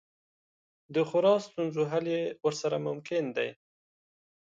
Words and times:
د 0.93 0.95
خورا 1.09 1.35
ستونزو 1.47 1.81
حل 1.91 2.05
یې 2.15 2.23
ورسره 2.45 2.77
ممکن 2.87 3.23
دی. 3.37 3.49